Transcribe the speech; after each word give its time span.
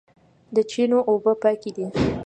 د 0.55 0.57
چینو 0.71 0.99
اوبه 1.09 1.33
پاکې 1.41 1.71
دي 1.75 1.85